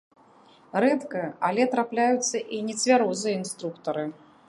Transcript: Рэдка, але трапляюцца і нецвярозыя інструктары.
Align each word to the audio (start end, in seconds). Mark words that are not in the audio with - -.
Рэдка, 0.83 1.21
але 1.51 1.69
трапляюцца 1.75 2.37
і 2.57 2.65
нецвярозыя 2.71 3.41
інструктары. 3.45 4.13